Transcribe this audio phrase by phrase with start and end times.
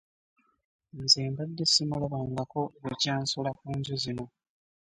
[1.01, 4.25] Nze mbadde ssimulabangako bukya nsula ku nju zino.